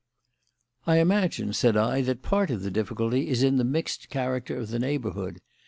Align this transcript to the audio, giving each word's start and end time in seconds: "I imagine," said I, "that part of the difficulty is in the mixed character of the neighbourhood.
"I 0.87 0.97
imagine," 0.97 1.53
said 1.53 1.77
I, 1.77 2.01
"that 2.01 2.23
part 2.23 2.49
of 2.49 2.63
the 2.63 2.71
difficulty 2.71 3.29
is 3.29 3.43
in 3.43 3.57
the 3.57 3.63
mixed 3.63 4.09
character 4.09 4.57
of 4.57 4.69
the 4.69 4.79
neighbourhood. 4.79 5.41